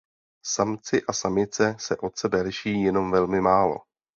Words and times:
Samci 0.45 1.01
a 1.07 1.13
samice 1.13 1.75
se 1.79 1.97
od 1.97 2.17
sebe 2.17 2.41
liší 2.41 2.81
jenom 2.81 3.11
velmi 3.11 3.41
málo. 3.41 3.79